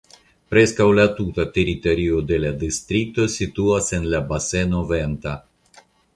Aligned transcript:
Preskaŭ 0.51 0.85
la 0.99 1.03
tuta 1.19 1.45
teritorio 1.57 2.21
de 2.31 2.39
la 2.47 2.51
distrikto 2.65 3.27
situas 3.35 3.93
en 4.01 4.09
la 4.15 4.25
baseno 4.33 4.83
Venta. 4.95 5.37